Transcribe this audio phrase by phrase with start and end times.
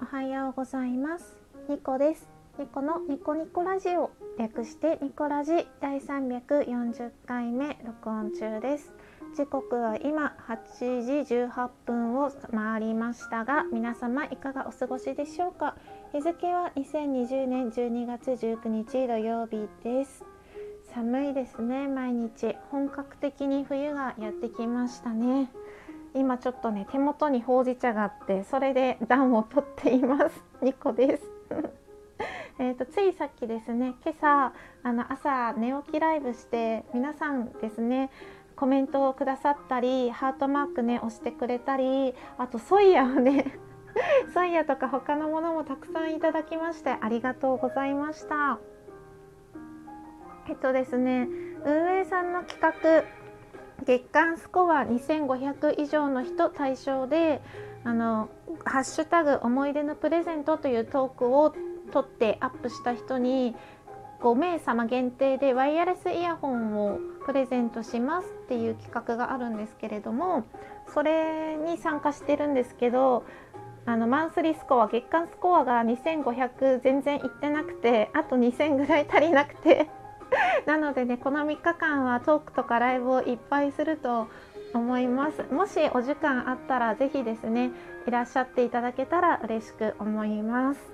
[0.00, 1.36] おはようございます。
[1.68, 2.28] ニコです。
[2.56, 4.12] ニコのニコニコラジオ。
[4.38, 8.92] 略してニコラジ第340回目録音中です。
[9.36, 15.74] 時刻は今8時18分を回りましたが皆様いかがお過ごしでしょうか？
[16.12, 20.24] 日付は2020年12月19日土曜日です。
[20.94, 22.54] 寒いですね毎日。
[22.70, 25.50] 本格的に冬がやってきましたね。
[26.14, 30.42] 今ちょっとね手元にほうじ茶があってそれで暖をとっています。
[30.62, 31.30] 2個です。
[32.58, 38.10] えとついさっきですね今朝あの朝寝起きライブして皆さんですね
[38.56, 43.58] コメントをくださったりハートマークね押してくれたりあとソイヤをね
[44.34, 48.58] ソイヤとか他のものもたくさんいただきましてありがとうございました。
[50.48, 51.28] えっとですね
[51.64, 53.04] 運営さんの企画
[53.86, 57.40] 月間スコア2500以上の人対象で
[57.84, 58.28] あの
[58.64, 61.54] ハッシュタグ思い出のプレゼントというトークを
[61.92, 63.54] 撮ってアップした人に
[64.20, 70.44] 5名様限定でワイヤレスイヤホンをプレゼントしますっていう企画があるんですけれども
[70.92, 73.24] それに参加してるんですけど
[73.86, 79.88] あのマンスリースコア月間スコアが2500全然いってなくてあと2000ぐらい足りなくて。
[80.66, 84.28] なのでねこの3日間はトークとかライブをいっぱいすると
[84.74, 85.42] 思います。
[85.50, 87.70] もしお時間あったら是非ですね
[88.06, 90.92] いらっしゃっていただけたら嬉しく思います。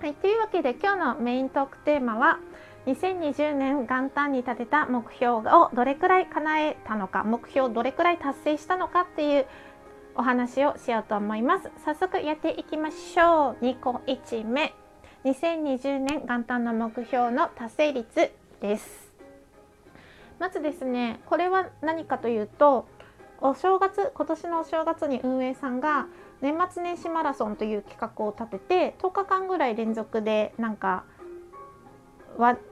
[0.00, 2.38] はい、というわけで今日のメイントークテーマは
[2.86, 9.46] 2020年元旦に立てた目標をどれくらい叶えたのか目標をどれくらい達成したのかっていう
[10.14, 11.70] お話をしようと思います。
[11.84, 13.64] 早速やっていきましょう。
[13.64, 14.74] 2個1目。
[15.24, 18.39] 2020年元旦の目標の達成率。
[18.60, 19.12] です。
[20.38, 22.86] まずですねこれは何かというと
[23.42, 26.06] お正月今年のお正月に運営さんが
[26.40, 31.04] 年末年始マラソンという企画を立てて10日間ぐらい連続でなんか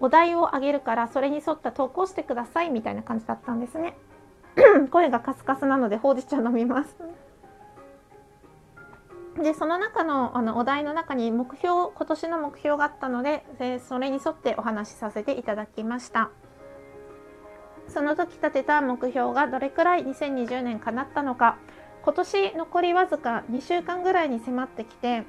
[0.00, 3.96] お題をあげるからそれに沿った投稿してくださいみたいな感じだったんですね。
[4.90, 6.96] 声がカスカスなのでほうじ茶飲みます。
[9.42, 16.30] でその中のあのお題の中に目標今年の目標があったのででそれに沿ってお話しさせていただきました。
[17.88, 21.58] その時立てた目標がどれくらい2020年叶ったのか。
[22.04, 25.24] 今年残りわずか2週間ぐらいに迫ってきて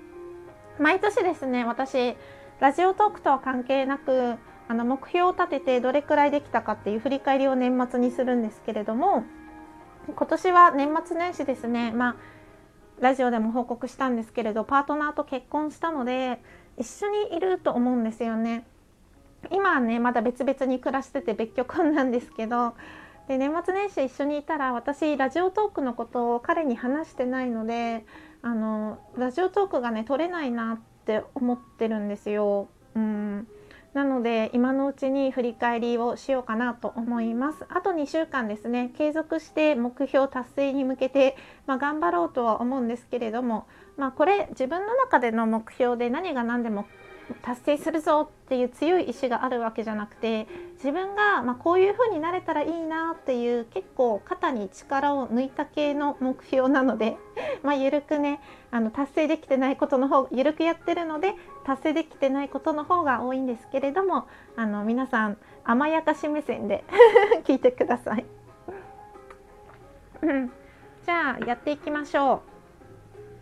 [0.77, 2.17] 毎年ですね私
[2.59, 4.35] ラジオトークとは関係なく
[4.67, 9.23] あの目標を立ててどれくらいできたかっていう振り返りを年末にするんですけれども
[10.13, 11.91] 今年は年末年始ですね。
[11.91, 12.15] まあ
[12.99, 16.39] ラジオでも報告したんですけれどパートナーと結婚したので
[16.77, 18.65] 一緒にいると思うんですよね。
[19.51, 22.73] 今はねまだ別々に暮らしてて別居婚なんですけど
[23.27, 28.05] で年末年始一緒にいたら私ラジオトークのことを彼に話してないので
[28.41, 32.67] あのラジオトークがね取れないなって思ってるんですよ。
[32.95, 33.47] うん
[33.95, 37.65] なので今のうちに振り返りをしようかなと思います。
[37.69, 46.87] あと2週間ですね継続して目標達成に向けて、まあ、頑張ろうとは思うんですけれども、まあ、これ自分の中での目標で何が何でも
[47.41, 57.17] 達成するぞっていう強い意志があるわけじゃなくて自分がまこういう風になれたらいいなっていう結構肩に力を抜いた系の目標なので
[57.63, 58.39] まあ緩くね
[58.71, 66.83] あの達成できてないことの方緩くやってるので達成できてないことの方が多いんですけれどもあの皆さん甘やかし目線で
[67.45, 68.25] 聞いてください。
[71.05, 72.41] じゃあやっていきましょ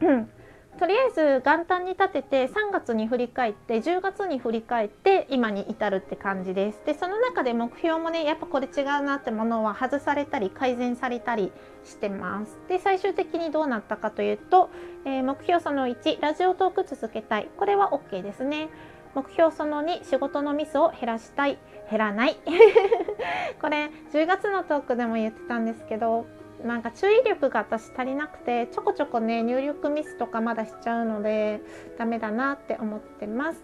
[0.01, 0.42] う。
[0.79, 6.81] とりあえず元旦に立てて3月に振り返って10月に振り返って今に至るって感じです。
[6.85, 11.51] でその中で目標もねやっぱこれ違うなってものは外されたり改善されたり
[11.83, 12.57] してます。
[12.67, 14.69] で最終的にどうなったかというと、
[15.05, 18.69] えー、目標その1ラジオトーク続けたいこれは OK ですね。
[19.15, 22.37] 目標その2仕事のミスを減らしたい減らない
[23.61, 26.25] これ10月のトークでも言ってたんですけど
[26.63, 31.61] なんか注意力が私足りなくてちょこちょこね入力ミスとかまだしちゃうので
[31.97, 33.63] ダメだなって思ってます。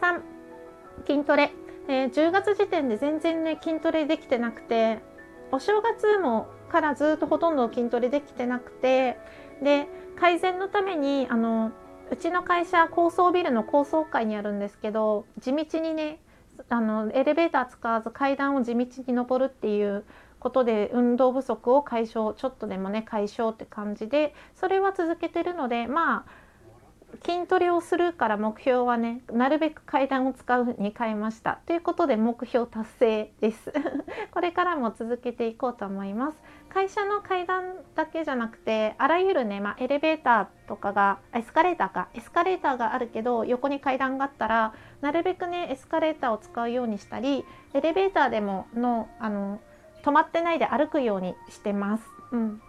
[0.00, 0.20] 3
[1.06, 1.52] 筋トレ、
[1.88, 4.98] えー、10月時点で全然ね筋トレできてなくて
[5.50, 9.18] お正月もからずっとほとんど筋トレできてなくて
[9.62, 9.86] で
[10.18, 11.72] 改善のためにあの
[12.10, 16.18] うちの会社高層ビルの高層階にあるんですけど地道にね
[16.68, 20.04] あのエレベーター使わず階段を地道に登るっていう
[20.42, 26.42] ことで運動不足を解消ちょっとでもね解消って感じでそれは続けてるのでまあ
[27.24, 31.60] 筋トレをするから目標はねなるべく階段を使うに変えました。
[31.66, 33.72] ということで目標達成です。
[34.32, 36.42] これからも続けていこうと思います。
[36.70, 42.08] 会社の階段だけじゃなくてあらゆるね、まあ、エレベーターとかがエスカレーターか。
[42.14, 44.72] エスカレーターがあるけど横に階段があったら
[45.02, 47.44] なるべくねエスカレーターを使うようにしたり
[47.74, 49.60] エレベーターでものあの
[50.02, 52.04] 止まってないで歩くようにしてます。
[52.32, 52.62] うん、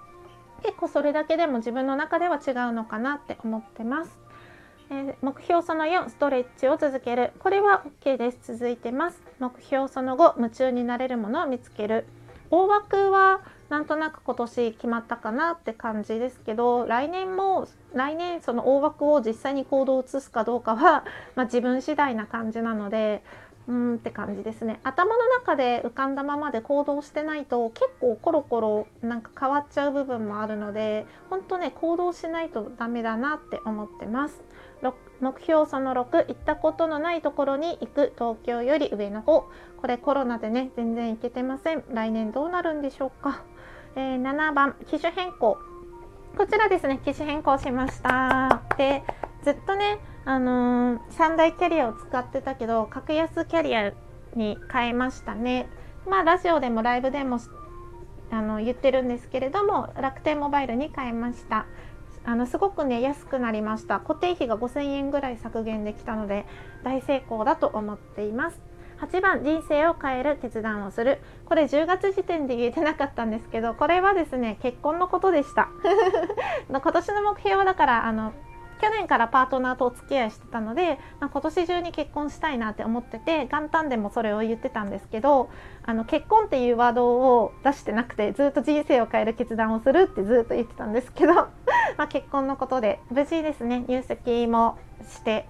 [0.62, 4.18] 結構それだけでも自分の中では違うのかなって思ってます。
[4.90, 7.32] えー、目標その4ストレッチを続ける。
[7.40, 8.54] これは OK です。
[8.54, 9.22] 続いてます。
[9.40, 12.06] 目標その5夢中になれるものを見つける。
[12.50, 21.04] 大枠はなんとなく今年決まったかなって感じですけど来年も来年その大枠を実際に行動を移すかどうかは、
[21.36, 23.24] まあ、自分次第な感じなので
[23.68, 24.80] うんって感じですね。
[24.84, 34.44] 頭の中で浮かんだままで行動してないと結構コロコロなんか変わっちゃう部分もあるので本当ね行動しないとダメだなって思ってます。
[35.22, 39.48] 目標その6行ったことのないところに行く東京より上の方。
[39.78, 41.86] これコロナでね全然行けてません。
[41.94, 43.44] 来年どうなるんでしょうか、
[43.96, 45.58] えー、7番機種変更。
[46.36, 48.64] こちらですね機種変更しました。
[48.76, 49.04] で
[49.44, 53.94] ずっとねあのー、3大キャリアを使ってたけど格安キャリア
[54.36, 55.68] に変えましたね。
[56.08, 57.40] まあラジオでもライブでも
[58.32, 61.66] あの言ってるんですけれども楽天モバイルに変えました。
[62.26, 64.00] あのすごくね安くなりました。
[64.00, 66.46] 固定費が5000円ぐらい削減できたので
[66.84, 68.60] 大成功だと思っています。
[69.02, 71.20] 8番人生を変える決断をする。
[71.46, 75.68] これ10月時点で言えてなかったんですけどこれはですね結婚のことでした。
[76.70, 78.32] 今年の目標はだからあの
[78.84, 85.50] 去年からパートナーとお付き合いしてたので、まあ、今年中に結婚したいなって思ってて元旦でもそれを言ってたんですけど
[85.86, 91.34] あの結婚っていうワードを出してなくてずっと人生を変える決断をするってずっと言ってたんですけど
[91.96, 94.78] まあ結婚のことで無事ですね入籍も
[95.08, 95.48] して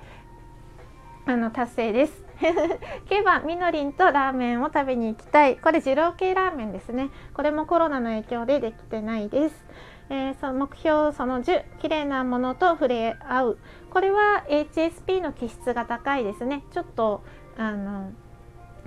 [1.25, 2.23] あの達成です。
[3.09, 5.55] 9番みのりんとラーメンを食べに行きたい。
[5.55, 7.09] これ二郎系ラーメンですね。
[7.33, 9.65] これもコロナの影響でできてないです。
[10.09, 13.57] えー、その目標その10綺麗なものと触れ合う。
[13.89, 16.63] これは HSP の気質が高いですね。
[16.71, 17.23] ちょっと
[17.57, 18.11] あの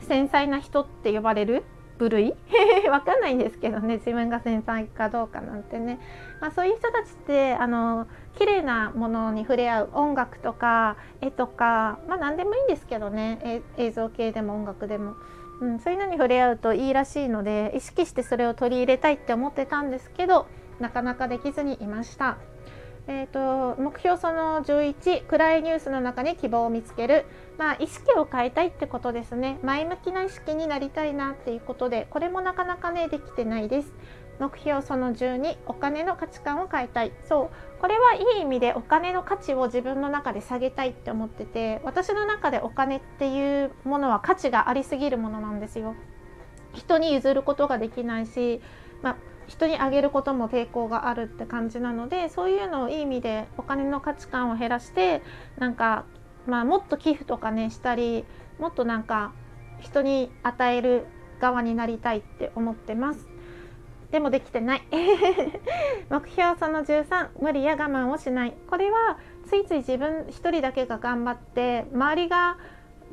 [0.00, 1.64] 繊細な人って呼ばれる
[1.98, 2.34] 部類？
[2.90, 3.96] わかんないんですけどね。
[3.96, 5.98] 自分が繊細かどうかなんてね、
[6.40, 8.06] まあ、そういう人たちってあの
[8.38, 9.90] 綺麗なものに触れ合う。
[9.94, 13.62] 音楽とか絵とかまあ何でもいいんですけどね。
[13.76, 15.14] 映像系でも音楽でも、
[15.60, 20.46] うん、そういうのに触れ合うといいらしいので意識してそれを取り入れたいって思ってたんですけど
[20.80, 22.38] なかなかできずにいました。
[23.08, 27.24] えーと、目標その11暗いニュースの中に希望を見つける、
[27.56, 29.60] まあ、意識を変えたいってことですね。
[29.62, 33.92] 前向きな意識になりたいなっていうことでこれもなかなかねできてないです。
[34.40, 37.12] 目標その12お金の価値観を変えたい。
[37.28, 45.94] そうこれはいい意味でお金の価値を自分の中で下げたいって思ってて私の中でお金っていうものは価値がありすぎるものなんですよ。
[46.74, 48.60] 人に譲ることができないし、
[49.00, 49.16] まあ
[49.48, 55.22] 人にあげることも抵抗があるって感じなのでそういうのをいい意味でお金の価値観を減らして
[55.58, 56.04] なんか、
[56.46, 58.24] まあ、もっと寄付とかねしたり
[58.58, 59.32] もっとなんか
[59.80, 61.06] 人に与える
[61.40, 63.28] 側になりたいって思ってます。
[64.10, 64.82] でもできてない
[66.08, 72.56] 目標その13無理や我慢をしないこれはついつい自分一人だけが頑張って周りが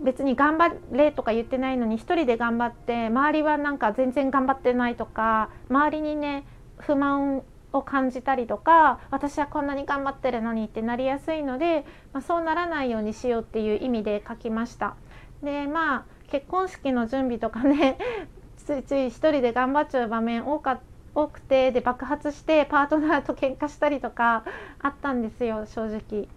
[0.02, 6.46] 別に頑張れとか言ってないのに1人で頑張って周りはなんか全然頑張ってないとか周りにね
[6.78, 7.44] 不満
[7.74, 14.96] を感じたりとか私はこんなに頑張ってるのにってなりやすいので、まあ、そうならないようにしようっていう意味で書きました。
[15.42, 17.98] でまあ結婚式の準備とかね
[18.58, 20.80] ついつい1人で頑張っちゃう場面多か
[21.16, 24.44] 多くてで爆発してパートナーと喧嘩したりとか
[24.82, 26.28] あったんですよ正直。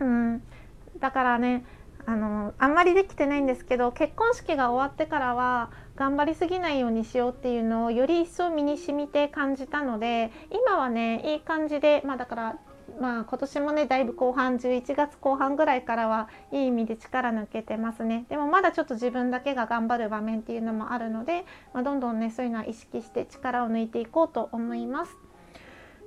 [0.00, 0.42] うん、
[0.98, 1.64] だからね
[2.04, 12.56] あのあんまりできてないんですけど結婚式が終わってからは頑張りすぎないようにしようっていうのをより一層身に染みて感じたので今はねいい感じでまあだから
[13.00, 25.16] まあ今年もねだいぶ後半11月後半ぐらいからはいい意味で力抜けてますねでもまだちょっと自分だけが頑張る場面っていうのもあるので、まあ、どんどんねそういうのは意識して力を抜いていこうと思います。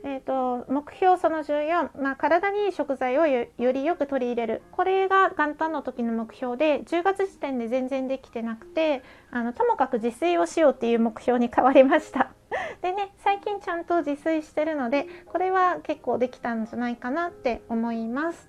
[0.07, 4.61] えーと、目標その14、まあ、体にいい食材をよりよく取り入れる。
[4.71, 12.31] これが元旦の時の目標で10月時点で全然できてなくてあのともかく自炊をしようっていう目標に変わりました。
[12.83, 18.47] でね最近ちゃんと自炊してるのでこれは結構できたんじゃないかなって思います。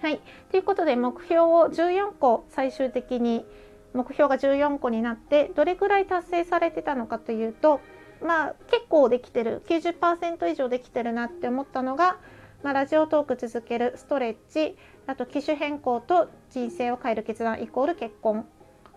[0.00, 0.22] はい。
[0.50, 3.44] ということで目標を14個最終的に
[3.92, 7.80] 目標が14個になってどれくらい達成されてたのかというと
[8.24, 12.18] まあ結構できてる90%以上できてるなって思ったのが、
[12.62, 14.76] まあ、ラジオトーク続けるストレッチ
[15.06, 18.46] あと機種変更と人生を変える決断イコール結婚。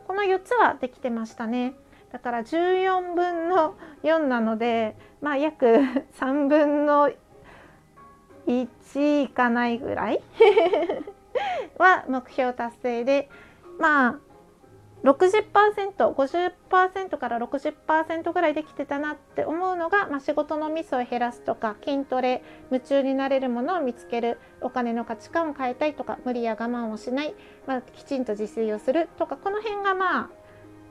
[0.07, 1.73] この4つはできてましたね。
[2.11, 5.65] だから14分の4なのでまあ約
[6.19, 7.09] 3分の
[8.47, 10.21] 1いかないぐらい
[11.77, 13.29] は目標達成で
[13.79, 14.19] まあ
[15.05, 27.35] 60%50% から60%ぐらいできてたなって思うのが、まあ、仕事のミスを減らすとか筋トレ夢中になれるものを見つけるお金の価値観を変えたいとか無理や我慢をしない、
[27.67, 30.29] まあ、きちんと自炊をするとかこの辺がまあ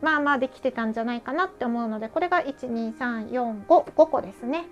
[0.00, 4.66] まあまあできてたんじゃないかなって思うのでこれが12345 5個ですね。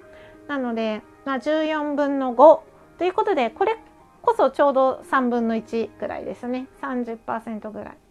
[0.47, 2.61] なので、まあ、14分の5
[2.99, 3.77] ということでこれ
[4.21, 8.02] こそちょうど3分の1ぐらいですね30%ぐらい。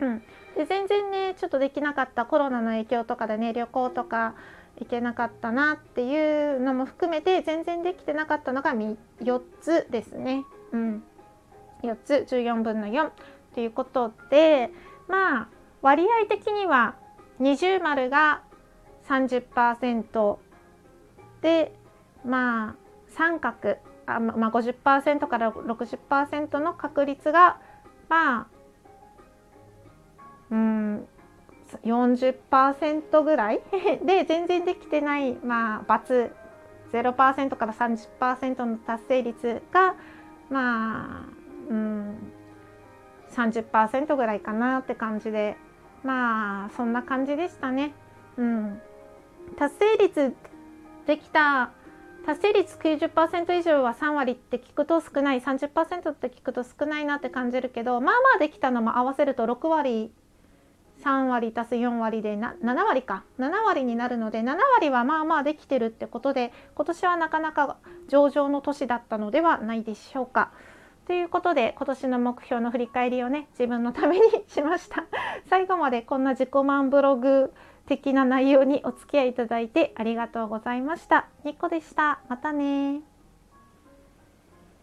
[0.00, 0.22] うん、
[0.56, 4.34] で全然ねちょっとできなかったコロナの影響とかでね旅行とか
[4.78, 10.44] 行けなかったなっていうのも含めて全然できてなかったのが4つですね。
[10.72, 11.02] うん、
[11.82, 13.10] 4つ14分の4
[13.54, 14.70] ということで
[15.08, 15.48] まあ
[15.82, 16.94] 割合的には
[17.38, 18.42] 二重丸が
[19.08, 20.36] 30%
[21.42, 21.72] で
[22.24, 22.74] まあ
[23.08, 23.76] 三角
[24.06, 27.58] あ、まあ、50%から60%の確率が
[28.08, 28.46] まあ
[30.50, 31.08] うん
[31.84, 33.60] 40%ぐらい？
[34.04, 35.92] で全然できてないまあ
[36.92, 39.94] ×0% から30%の達成率が
[40.50, 41.24] まあ
[41.68, 42.32] うん
[43.30, 45.56] 30%ぐらいかなって感じで
[46.02, 47.92] まあそんな感じでしたね。
[48.36, 48.80] うん、
[49.56, 50.34] 達成率
[51.06, 51.70] できた
[52.26, 60.12] 達成率90%以上は3割って聞くと少ない30%って聞くと少ないなって感じるけどまあまあできたのも合わせると6割
[61.04, 67.78] 3割足す4割でな7割か7割になるので7割はまあまあできてるってことで今年はなかなか
[68.08, 70.52] 上々の年だったのではないでしょうか。
[71.06, 75.06] ということで今年の目標の振り返りをね自分のためにしました
[75.50, 77.52] 最後までこんな自己満ブログ
[77.86, 81.26] 的な内容にお付き合いいただいてありがとうございました。
[81.44, 82.20] ニコでした。
[82.28, 83.09] またね